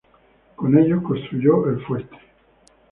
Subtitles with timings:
[0.55, 2.17] Con ellos construyó el fuerte.